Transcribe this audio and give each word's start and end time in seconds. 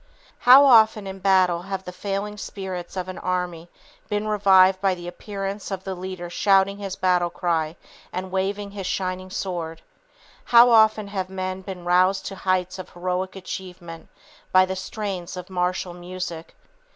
How 0.39 0.65
often 0.65 1.05
in 1.05 1.19
battle 1.19 1.61
have 1.61 1.83
the 1.83 1.91
failing 1.91 2.35
spirits 2.35 2.97
of 2.97 3.07
an 3.07 3.19
army 3.19 3.69
been 4.09 4.27
revived 4.27 4.81
by 4.81 4.95
the 4.95 5.07
appearance 5.07 5.69
of 5.69 5.83
the 5.83 5.93
leader 5.93 6.27
shouting 6.27 6.79
his 6.79 6.95
battle 6.95 7.29
cry 7.29 7.75
and 8.11 8.31
waving 8.31 8.71
his 8.71 8.87
shining 8.87 9.29
sword! 9.29 9.83
How 10.45 10.71
often 10.71 11.09
have 11.09 11.29
men 11.29 11.61
been 11.61 11.85
roused 11.85 12.25
to 12.25 12.35
heights 12.35 12.79
of 12.79 12.89
heroic 12.89 13.35
achievement 13.35 14.07
by 14.51 14.65
the 14.65 14.75
strains 14.75 15.37
of 15.37 15.51
martial 15.51 15.93
music! 15.93 16.55